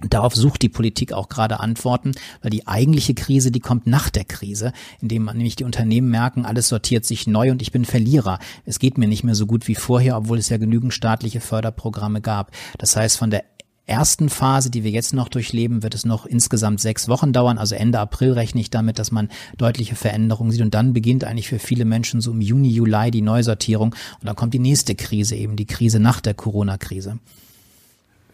[0.00, 4.08] Und darauf sucht die Politik auch gerade Antworten, weil die eigentliche Krise, die kommt nach
[4.08, 7.84] der Krise, indem man nämlich die Unternehmen merken, alles sortiert sich neu und ich bin
[7.84, 8.38] Verlierer.
[8.64, 12.20] Es geht mir nicht mehr so gut wie vorher, obwohl es ja genügend staatliche Förderprogramme
[12.20, 12.52] gab.
[12.78, 13.42] Das heißt, von der
[13.90, 17.58] ersten Phase, die wir jetzt noch durchleben, wird es noch insgesamt sechs Wochen dauern.
[17.58, 20.62] Also Ende April rechne ich damit, dass man deutliche Veränderungen sieht.
[20.62, 23.94] Und dann beginnt eigentlich für viele Menschen so im Juni, Juli die Neusortierung.
[24.20, 27.18] Und dann kommt die nächste Krise, eben die Krise nach der Corona-Krise.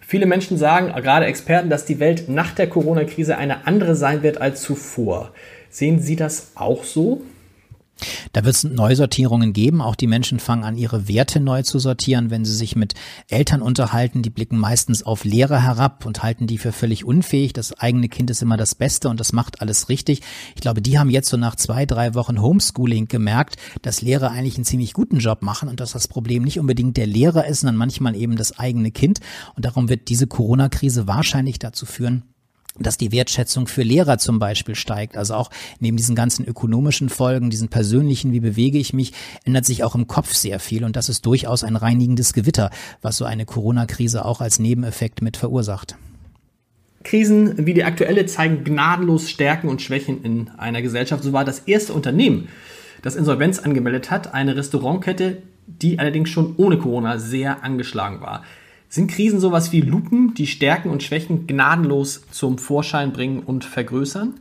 [0.00, 4.40] Viele Menschen sagen, gerade Experten, dass die Welt nach der Corona-Krise eine andere sein wird
[4.40, 5.32] als zuvor.
[5.68, 7.22] Sehen Sie das auch so?
[8.32, 9.80] Da wird es Neusortierungen geben.
[9.80, 12.30] Auch die Menschen fangen an, ihre Werte neu zu sortieren.
[12.30, 12.94] Wenn sie sich mit
[13.28, 17.52] Eltern unterhalten, die blicken meistens auf Lehrer herab und halten die für völlig unfähig.
[17.52, 20.22] Das eigene Kind ist immer das Beste und das macht alles richtig.
[20.54, 24.56] Ich glaube, die haben jetzt so nach zwei, drei Wochen Homeschooling gemerkt, dass Lehrer eigentlich
[24.56, 27.76] einen ziemlich guten Job machen und dass das Problem nicht unbedingt der Lehrer ist, sondern
[27.76, 29.20] manchmal eben das eigene Kind.
[29.54, 32.24] Und darum wird diese Corona-Krise wahrscheinlich dazu führen,
[32.78, 35.16] dass die Wertschätzung für Lehrer zum Beispiel steigt.
[35.16, 39.12] Also auch neben diesen ganzen ökonomischen Folgen, diesen persönlichen, wie bewege ich mich,
[39.44, 40.84] ändert sich auch im Kopf sehr viel.
[40.84, 42.70] Und das ist durchaus ein reinigendes Gewitter,
[43.02, 45.96] was so eine Corona-Krise auch als Nebeneffekt mit verursacht.
[47.06, 51.22] Krisen wie die aktuelle zeigen gnadenlos Stärken und Schwächen in einer Gesellschaft.
[51.22, 52.48] So war das erste Unternehmen,
[53.02, 58.42] das Insolvenz angemeldet hat, eine Restaurantkette, die allerdings schon ohne Corona sehr angeschlagen war.
[58.88, 64.34] Sind Krisen sowas wie Lupen, die Stärken und Schwächen gnadenlos zum Vorschein bringen und vergrößern?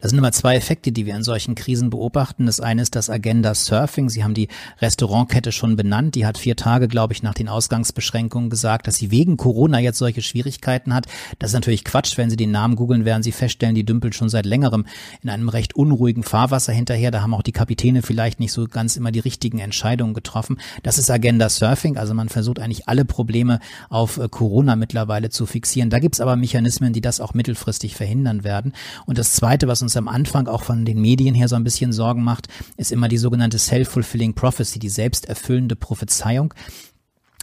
[0.00, 2.46] Das sind immer zwei Effekte, die wir in solchen Krisen beobachten.
[2.46, 4.08] Das eine ist das Agenda Surfing.
[4.08, 4.48] Sie haben die
[4.80, 6.14] Restaurantkette schon benannt.
[6.14, 9.98] Die hat vier Tage, glaube ich, nach den Ausgangsbeschränkungen gesagt, dass sie wegen Corona jetzt
[9.98, 11.06] solche Schwierigkeiten hat.
[11.38, 12.16] Das ist natürlich Quatsch.
[12.16, 14.86] Wenn Sie den Namen googeln, werden Sie feststellen, die dümpelt schon seit längerem
[15.22, 17.10] in einem recht unruhigen Fahrwasser hinterher.
[17.10, 20.58] Da haben auch die Kapitäne vielleicht nicht so ganz immer die richtigen Entscheidungen getroffen.
[20.82, 21.96] Das ist Agenda Surfing.
[21.96, 25.90] Also man versucht eigentlich alle Probleme auf äh, Corona mittlerweile zu fixieren.
[25.90, 28.72] Da gibt es aber Mechanismen, die das auch mittelfristig verhindern werden.
[29.06, 31.64] Und das Zweite, was uns uns am Anfang auch von den Medien her so ein
[31.64, 36.54] bisschen Sorgen macht, ist immer die sogenannte Self-Fulfilling Prophecy, die selbsterfüllende Prophezeiung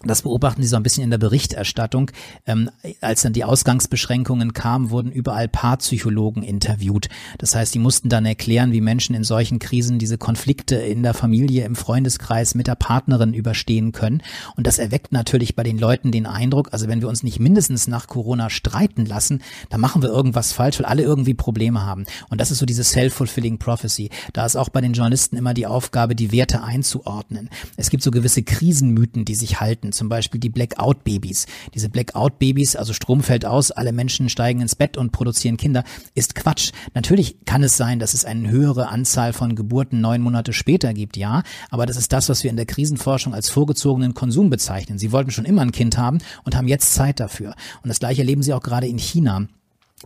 [0.03, 2.11] das beobachten Sie so ein bisschen in der Berichterstattung.
[2.45, 2.69] Ähm,
[3.01, 7.09] als dann die Ausgangsbeschränkungen kamen, wurden überall Paarpsychologen interviewt.
[7.37, 11.13] Das heißt, die mussten dann erklären, wie Menschen in solchen Krisen diese Konflikte in der
[11.13, 14.23] Familie, im Freundeskreis mit der Partnerin überstehen können.
[14.55, 17.87] Und das erweckt natürlich bei den Leuten den Eindruck, also wenn wir uns nicht mindestens
[17.87, 22.05] nach Corona streiten lassen, dann machen wir irgendwas falsch, weil alle irgendwie Probleme haben.
[22.29, 24.09] Und das ist so diese self-fulfilling prophecy.
[24.31, 27.49] Da ist auch bei den Journalisten immer die Aufgabe, die Werte einzuordnen.
[27.75, 29.88] Es gibt so gewisse Krisenmythen, die sich halten.
[29.89, 31.45] Geschichten, zum Beispiel die Blackout-Babys.
[31.73, 35.83] Diese Blackout-Babys, also Strom fällt aus, alle Menschen steigen ins Bett und produzieren Kinder,
[36.15, 36.71] ist Quatsch.
[36.93, 41.17] Natürlich kann es sein, dass es eine höhere Anzahl von Geburten neun Monate später gibt,
[41.17, 44.99] ja, aber das ist das, was wir in der Krisenforschung als vorgezogenen Konsum bezeichnen.
[44.99, 47.55] Sie wollten schon immer ein Kind haben und haben jetzt Zeit dafür.
[47.83, 49.47] Und das gleiche erleben sie auch gerade in China.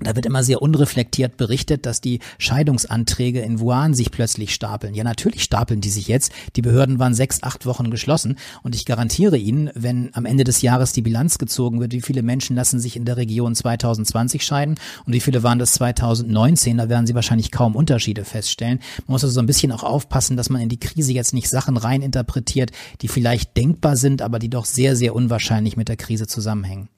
[0.01, 4.95] Da wird immer sehr unreflektiert berichtet, dass die Scheidungsanträge in Wuhan sich plötzlich stapeln.
[4.95, 6.31] Ja, natürlich stapeln die sich jetzt.
[6.55, 8.37] Die Behörden waren sechs, acht Wochen geschlossen.
[8.63, 12.23] Und ich garantiere Ihnen, wenn am Ende des Jahres die Bilanz gezogen wird, wie viele
[12.23, 16.89] Menschen lassen sich in der Region 2020 scheiden und wie viele waren das 2019, da
[16.89, 18.79] werden Sie wahrscheinlich kaum Unterschiede feststellen.
[19.05, 21.49] Man muss also so ein bisschen auch aufpassen, dass man in die Krise jetzt nicht
[21.49, 26.25] Sachen reininterpretiert, die vielleicht denkbar sind, aber die doch sehr, sehr unwahrscheinlich mit der Krise
[26.25, 26.89] zusammenhängen.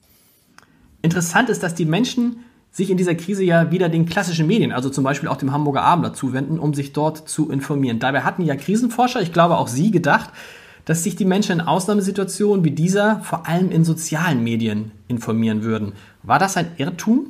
[1.02, 2.38] Interessant ist, dass die Menschen
[2.76, 5.80] sich in dieser Krise ja wieder den klassischen Medien, also zum Beispiel auch dem Hamburger
[5.80, 8.00] Abendblatt zuwenden, um sich dort zu informieren.
[8.00, 10.28] Dabei hatten ja Krisenforscher, ich glaube auch Sie, gedacht,
[10.84, 15.94] dass sich die Menschen in Ausnahmesituationen wie dieser vor allem in sozialen Medien informieren würden.
[16.22, 17.28] War das ein Irrtum?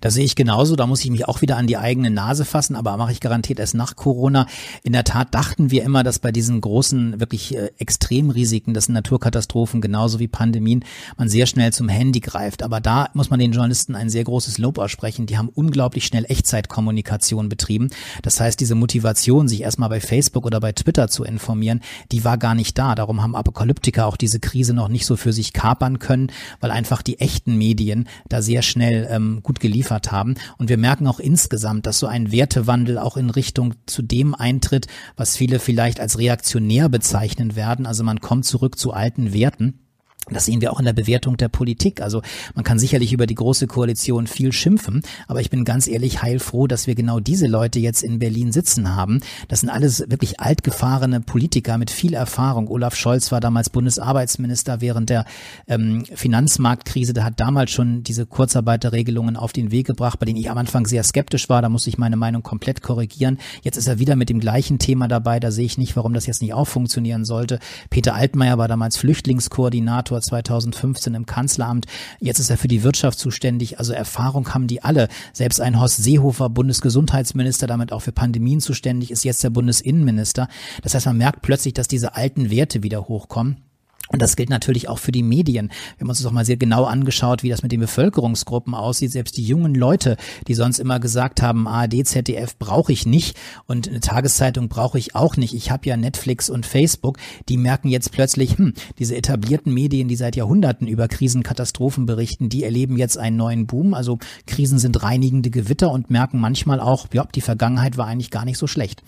[0.00, 2.74] Da sehe ich genauso, da muss ich mich auch wieder an die eigene Nase fassen,
[2.74, 4.46] aber mache ich garantiert erst nach Corona.
[4.82, 8.94] In der Tat dachten wir immer, dass bei diesen großen, wirklich äh, Extremrisiken, das sind
[8.94, 10.84] Naturkatastrophen genauso wie Pandemien,
[11.16, 12.64] man sehr schnell zum Handy greift.
[12.64, 15.26] Aber da muss man den Journalisten ein sehr großes Lob aussprechen.
[15.26, 17.90] Die haben unglaublich schnell Echtzeitkommunikation betrieben.
[18.22, 21.80] Das heißt, diese Motivation, sich erstmal bei Facebook oder bei Twitter zu informieren,
[22.10, 22.96] die war gar nicht da.
[22.96, 27.02] Darum haben Apokalyptiker auch diese Krise noch nicht so für sich kapern können, weil einfach
[27.02, 30.34] die echten Medien da sehr schnell ähm, gut geliefert haben.
[30.58, 34.86] Und wir merken auch insgesamt, dass so ein Wertewandel auch in Richtung zu dem eintritt,
[35.16, 37.86] was viele vielleicht als reaktionär bezeichnen werden.
[37.86, 39.89] Also man kommt zurück zu alten Werten.
[40.32, 42.00] Das sehen wir auch in der Bewertung der Politik.
[42.00, 42.22] Also
[42.54, 46.66] man kann sicherlich über die große Koalition viel schimpfen, aber ich bin ganz ehrlich heilfroh,
[46.66, 49.20] dass wir genau diese Leute jetzt in Berlin sitzen haben.
[49.48, 52.68] Das sind alles wirklich altgefahrene Politiker mit viel Erfahrung.
[52.68, 55.24] Olaf Scholz war damals Bundesarbeitsminister während der
[55.66, 57.12] ähm, Finanzmarktkrise.
[57.12, 60.86] Der hat damals schon diese Kurzarbeiterregelungen auf den Weg gebracht, bei denen ich am Anfang
[60.86, 61.62] sehr skeptisch war.
[61.62, 63.38] Da musste ich meine Meinung komplett korrigieren.
[63.62, 65.40] Jetzt ist er wieder mit dem gleichen Thema dabei.
[65.40, 67.58] Da sehe ich nicht, warum das jetzt nicht auch funktionieren sollte.
[67.90, 71.86] Peter Altmaier war damals Flüchtlingskoordinator 2015 im Kanzleramt.
[72.20, 73.78] Jetzt ist er für die Wirtschaft zuständig.
[73.78, 75.08] Also Erfahrung haben die alle.
[75.32, 80.48] Selbst ein Horst Seehofer, Bundesgesundheitsminister, damit auch für Pandemien zuständig, ist jetzt der Bundesinnenminister.
[80.82, 83.69] Das heißt, man merkt plötzlich, dass diese alten Werte wieder hochkommen.
[84.12, 85.70] Und das gilt natürlich auch für die Medien.
[85.96, 89.12] Wir haben uns auch mal sehr genau angeschaut, wie das mit den Bevölkerungsgruppen aussieht.
[89.12, 90.16] Selbst die jungen Leute,
[90.48, 95.14] die sonst immer gesagt haben, ARD, ZDF brauche ich nicht und eine Tageszeitung brauche ich
[95.14, 95.54] auch nicht.
[95.54, 97.18] Ich habe ja Netflix und Facebook.
[97.48, 102.64] Die merken jetzt plötzlich, hm, diese etablierten Medien, die seit Jahrhunderten über Krisenkatastrophen berichten, die
[102.64, 103.94] erleben jetzt einen neuen Boom.
[103.94, 108.44] Also Krisen sind reinigende Gewitter und merken manchmal auch, ja, die Vergangenheit war eigentlich gar
[108.44, 109.04] nicht so schlecht.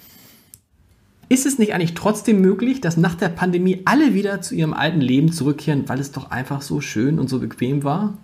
[1.32, 5.00] Ist es nicht eigentlich trotzdem möglich, dass nach der Pandemie alle wieder zu ihrem alten
[5.00, 8.18] Leben zurückkehren, weil es doch einfach so schön und so bequem war?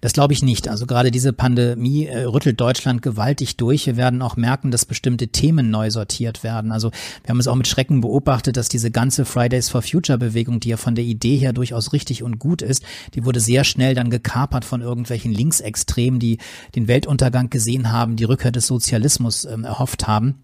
[0.00, 0.68] Das glaube ich nicht.
[0.68, 3.84] Also gerade diese Pandemie äh, rüttelt Deutschland gewaltig durch.
[3.84, 6.72] Wir werden auch merken, dass bestimmte Themen neu sortiert werden.
[6.72, 6.92] Also
[7.24, 10.70] wir haben es auch mit Schrecken beobachtet, dass diese ganze Fridays for Future Bewegung, die
[10.70, 12.84] ja von der Idee her durchaus richtig und gut ist,
[13.16, 16.38] die wurde sehr schnell dann gekapert von irgendwelchen Linksextremen, die
[16.74, 20.36] den Weltuntergang gesehen haben, die Rückkehr des Sozialismus ähm, erhofft haben.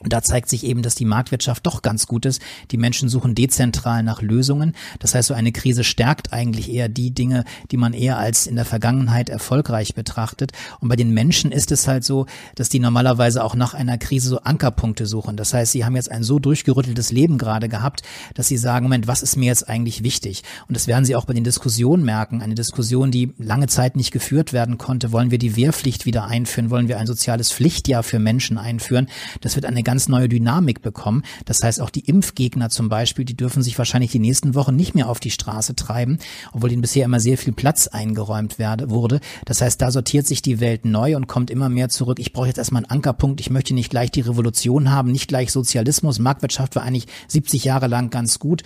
[0.00, 2.40] Und da zeigt sich eben, dass die Marktwirtschaft doch ganz gut ist.
[2.70, 4.74] Die Menschen suchen dezentral nach Lösungen.
[4.98, 8.56] Das heißt, so eine Krise stärkt eigentlich eher die Dinge, die man eher als in
[8.56, 10.52] der Vergangenheit erfolgreich betrachtet.
[10.80, 14.28] Und bei den Menschen ist es halt so, dass die normalerweise auch nach einer Krise
[14.30, 15.36] so Ankerpunkte suchen.
[15.36, 18.02] Das heißt, sie haben jetzt ein so durchgerütteltes Leben gerade gehabt,
[18.34, 20.42] dass sie sagen, Moment, was ist mir jetzt eigentlich wichtig?
[20.66, 22.40] Und das werden sie auch bei den Diskussionen merken.
[22.40, 25.12] Eine Diskussion, die lange Zeit nicht geführt werden konnte.
[25.12, 26.70] Wollen wir die Wehrpflicht wieder einführen?
[26.70, 29.08] Wollen wir ein soziales Pflichtjahr für Menschen einführen?
[29.40, 31.24] Das wird eine ganz neue Dynamik bekommen.
[31.46, 34.94] Das heißt, auch die Impfgegner zum Beispiel, die dürfen sich wahrscheinlich die nächsten Wochen nicht
[34.94, 36.18] mehr auf die Straße treiben,
[36.52, 39.18] obwohl ihnen bisher immer sehr viel Platz eingeräumt werde, wurde.
[39.46, 42.20] Das heißt, da sortiert sich die Welt neu und kommt immer mehr zurück.
[42.20, 43.40] Ich brauche jetzt erstmal einen Ankerpunkt.
[43.40, 46.20] Ich möchte nicht gleich die Revolution haben, nicht gleich Sozialismus.
[46.20, 48.62] Marktwirtschaft war eigentlich 70 Jahre lang ganz gut.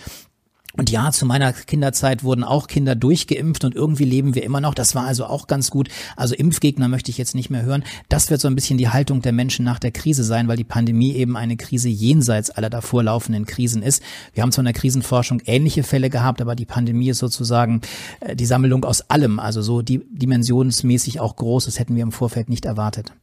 [0.77, 4.73] Und ja, zu meiner Kinderzeit wurden auch Kinder durchgeimpft und irgendwie leben wir immer noch.
[4.73, 5.89] Das war also auch ganz gut.
[6.17, 7.83] Also Impfgegner möchte ich jetzt nicht mehr hören.
[8.09, 10.63] Das wird so ein bisschen die Haltung der Menschen nach der Krise sein, weil die
[10.63, 14.03] Pandemie eben eine Krise jenseits aller davor laufenden Krisen ist.
[14.33, 17.81] Wir haben zwar in der Krisenforschung ähnliche Fälle gehabt, aber die Pandemie ist sozusagen
[18.19, 19.39] äh, die Sammlung aus allem.
[19.39, 21.65] Also so dimensionsmäßig auch groß.
[21.65, 23.13] Das hätten wir im Vorfeld nicht erwartet.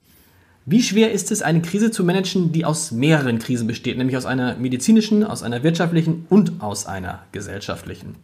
[0.65, 4.27] Wie schwer ist es, eine Krise zu managen, die aus mehreren Krisen besteht, nämlich aus
[4.27, 8.15] einer medizinischen, aus einer wirtschaftlichen und aus einer gesellschaftlichen?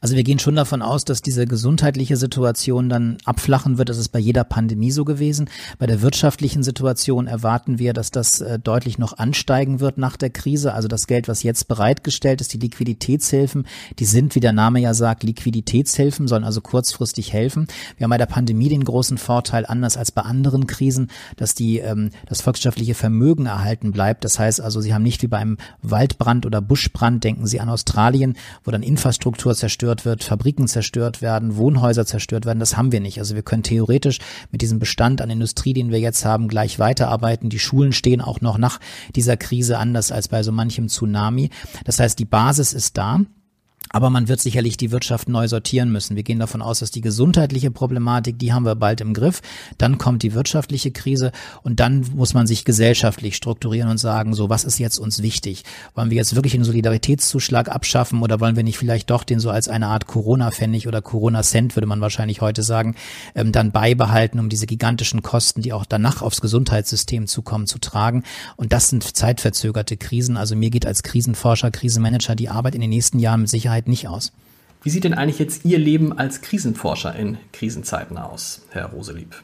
[0.00, 3.88] Also wir gehen schon davon aus, dass diese gesundheitliche Situation dann abflachen wird.
[3.88, 5.48] Das ist bei jeder Pandemie so gewesen.
[5.78, 10.30] Bei der wirtschaftlichen Situation erwarten wir, dass das äh, deutlich noch ansteigen wird nach der
[10.30, 10.74] Krise.
[10.74, 13.66] Also das Geld, was jetzt bereitgestellt ist, die Liquiditätshilfen,
[13.98, 17.66] die sind, wie der Name ja sagt, Liquiditätshilfen, sollen also kurzfristig helfen.
[17.96, 21.78] Wir haben bei der Pandemie den großen Vorteil, anders als bei anderen Krisen, dass die,
[21.78, 24.24] ähm, das volkswirtschaftliche Vermögen erhalten bleibt.
[24.24, 28.36] Das heißt also, Sie haben nicht wie beim Waldbrand oder Buschbrand, denken Sie an Australien,
[28.64, 32.58] wo dann Infrastruktur zerstört wird, Fabriken zerstört werden, Wohnhäuser zerstört werden.
[32.58, 33.18] Das haben wir nicht.
[33.18, 34.18] Also wir können theoretisch
[34.50, 37.50] mit diesem Bestand an Industrie, den wir jetzt haben, gleich weiterarbeiten.
[37.50, 38.80] Die Schulen stehen auch noch nach
[39.14, 41.50] dieser Krise anders als bei so manchem Tsunami.
[41.84, 43.20] Das heißt, die Basis ist da.
[43.90, 46.16] Aber man wird sicherlich die Wirtschaft neu sortieren müssen.
[46.16, 49.40] Wir gehen davon aus, dass die gesundheitliche Problematik, die haben wir bald im Griff.
[49.78, 54.48] Dann kommt die wirtschaftliche Krise und dann muss man sich gesellschaftlich strukturieren und sagen, so,
[54.48, 55.64] was ist jetzt uns wichtig?
[55.94, 59.50] Wollen wir jetzt wirklich den Solidaritätszuschlag abschaffen oder wollen wir nicht vielleicht doch den so
[59.50, 62.94] als eine Art Corona-Pfennig oder Corona-Cent, würde man wahrscheinlich heute sagen,
[63.34, 68.24] ähm, dann beibehalten, um diese gigantischen Kosten, die auch danach aufs Gesundheitssystem zukommen, zu tragen?
[68.56, 70.36] Und das sind zeitverzögerte Krisen.
[70.36, 73.88] Also mir geht als Krisenforscher, Krisenmanager die Arbeit in den nächsten Jahren mit Sicherheit Sicherheit
[73.88, 74.32] nicht aus.
[74.82, 79.42] Wie sieht denn eigentlich jetzt Ihr Leben als Krisenforscher in Krisenzeiten aus, Herr Roselieb?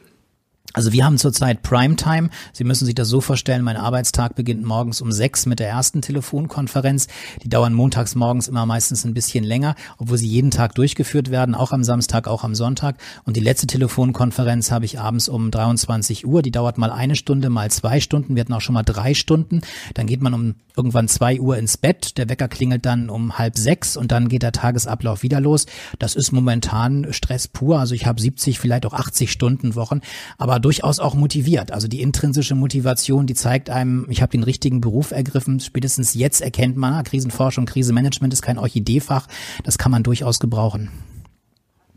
[0.74, 2.30] Also wir haben zurzeit Primetime.
[2.52, 6.02] Sie müssen sich das so vorstellen, mein Arbeitstag beginnt morgens um sechs mit der ersten
[6.02, 7.06] Telefonkonferenz.
[7.44, 11.54] Die dauern montags morgens immer meistens ein bisschen länger, obwohl sie jeden Tag durchgeführt werden,
[11.54, 12.96] auch am Samstag, auch am Sonntag.
[13.24, 16.42] Und die letzte Telefonkonferenz habe ich abends um 23 Uhr.
[16.42, 18.34] Die dauert mal eine Stunde, mal zwei Stunden.
[18.34, 19.60] Wir hatten auch schon mal drei Stunden.
[19.94, 22.18] Dann geht man um irgendwann zwei Uhr ins Bett.
[22.18, 25.66] Der Wecker klingelt dann um halb sechs und dann geht der Tagesablauf wieder los.
[26.00, 27.78] Das ist momentan Stress pur.
[27.78, 30.00] Also ich habe 70, vielleicht auch 80 Stunden Wochen.
[30.36, 31.72] Aber durchaus auch motiviert.
[31.72, 35.60] Also die intrinsische Motivation, die zeigt einem, ich habe den richtigen Beruf ergriffen.
[35.60, 39.26] Spätestens jetzt erkennt man, ah, Krisenforschung, Krisenmanagement ist kein Orchideefach.
[39.62, 40.90] Das kann man durchaus gebrauchen.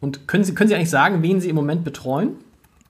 [0.01, 2.32] Und können Sie, können Sie eigentlich sagen, wen Sie im Moment betreuen?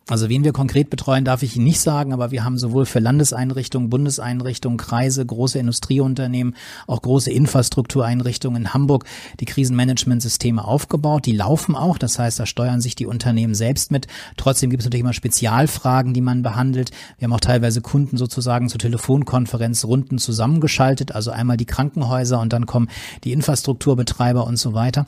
[0.10, 3.00] Also wen wir konkret betreuen, darf ich Ihnen nicht sagen, aber wir haben sowohl für
[3.00, 6.56] Landeseinrichtungen, Bundeseinrichtungen, Kreise, große Industrieunternehmen,
[6.88, 9.04] auch große Infrastruktureinrichtungen in Hamburg
[9.41, 11.26] die Krisenmanagementsysteme aufgebaut.
[11.26, 14.08] Die laufen auch, das heißt, da steuern sich die Unternehmen selbst mit.
[14.38, 16.91] Trotzdem gibt es natürlich immer Spezialfragen, die man behandelt.
[17.17, 22.65] Wir haben auch teilweise Kunden sozusagen zu Telefonkonferenzrunden zusammengeschaltet, also einmal die Krankenhäuser und dann
[22.65, 22.88] kommen
[23.26, 25.06] die Infrastrukturbetreiber und so weiter.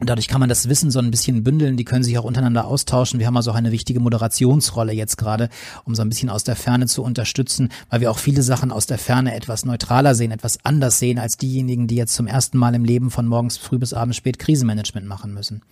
[0.00, 2.66] Und dadurch kann man das Wissen so ein bisschen bündeln, die können sich auch untereinander
[2.66, 3.20] austauschen.
[3.20, 5.48] Wir haben also auch eine wichtige Moderationsrolle jetzt gerade,
[5.84, 8.86] um so ein bisschen aus der Ferne zu unterstützen, weil wir auch viele Sachen aus
[8.86, 12.74] der Ferne etwas neutraler sehen, etwas anders sehen als diejenigen, die jetzt zum ersten Mal
[12.74, 15.62] im Leben von morgens früh bis abends spät Krisenmanagement machen müssen.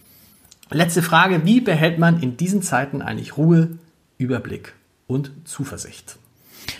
[0.70, 3.78] Letzte Frage, wie behält man in diesen Zeiten eigentlich Ruhe,
[4.18, 4.74] Überblick
[5.06, 6.16] und Zuversicht?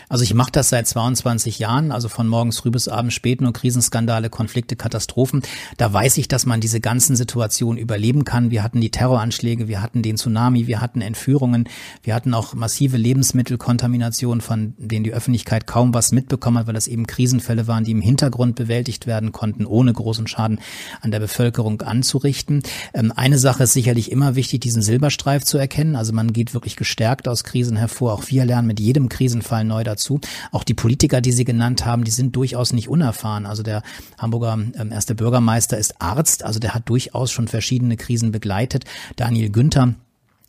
[0.09, 3.53] Also ich mache das seit 22 Jahren, also von morgens früh bis abends spät, nur
[3.53, 5.41] Krisenskandale, Konflikte, Katastrophen.
[5.77, 8.51] Da weiß ich, dass man diese ganzen Situationen überleben kann.
[8.51, 11.67] Wir hatten die Terroranschläge, wir hatten den Tsunami, wir hatten Entführungen,
[12.01, 16.87] wir hatten auch massive Lebensmittelkontaminationen, von denen die Öffentlichkeit kaum was mitbekommen hat, weil das
[16.87, 20.59] eben Krisenfälle waren, die im Hintergrund bewältigt werden konnten, ohne großen Schaden
[21.01, 22.63] an der Bevölkerung anzurichten.
[22.93, 25.95] Ähm, eine Sache ist sicherlich immer wichtig, diesen Silberstreif zu erkennen.
[25.95, 28.13] Also man geht wirklich gestärkt aus Krisen hervor.
[28.13, 30.19] Auch wir lernen mit jedem Krisenfall neu dazu.
[30.51, 33.45] Auch die Politiker, die Sie genannt haben, die sind durchaus nicht unerfahren.
[33.45, 33.81] Also der
[34.17, 38.85] Hamburger ähm, erste Bürgermeister ist Arzt, also der hat durchaus schon verschiedene Krisen begleitet.
[39.15, 39.95] Daniel Günther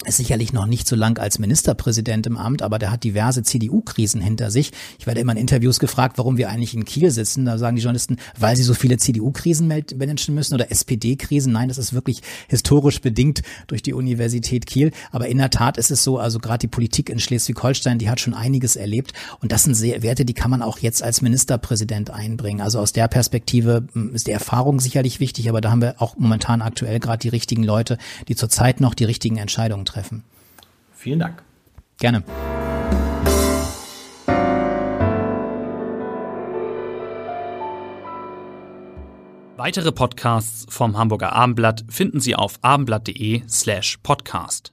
[0.05, 4.21] ist sicherlich noch nicht so lang als Ministerpräsident im Amt, aber der hat diverse CDU-Krisen
[4.21, 4.73] hinter sich.
[4.99, 7.45] Ich werde immer in Interviews gefragt, warum wir eigentlich in Kiel sitzen.
[7.45, 11.53] Da sagen die Journalisten, weil sie so viele CDU-Krisen managen müssen oder SPD-Krisen.
[11.53, 14.91] Nein, das ist wirklich historisch bedingt durch die Universität Kiel.
[15.11, 18.21] Aber in der Tat ist es so, also gerade die Politik in Schleswig-Holstein, die hat
[18.21, 19.13] schon einiges erlebt.
[19.41, 22.61] Und das sind Werte, die kann man auch jetzt als Ministerpräsident einbringen.
[22.61, 26.17] Also aus der Perspektive hm, ist die Erfahrung sicherlich wichtig, aber da haben wir auch
[26.19, 27.97] momentan aktuell gerade die richtigen Leute,
[28.29, 30.25] die zurzeit noch die richtigen Entscheidungen treffen treffen.
[30.93, 31.43] Vielen Dank.
[31.99, 32.23] Gerne.
[39.57, 44.73] Weitere Podcasts vom Hamburger Abendblatt finden Sie auf abendblatt.de slash podcast.